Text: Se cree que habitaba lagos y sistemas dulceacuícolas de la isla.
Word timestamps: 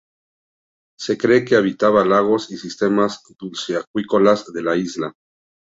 Se 0.97 1.15
cree 1.15 1.45
que 1.45 1.55
habitaba 1.55 2.03
lagos 2.03 2.49
y 2.49 2.57
sistemas 2.57 3.21
dulceacuícolas 3.37 4.51
de 4.51 4.63
la 4.63 4.75
isla. 4.75 5.13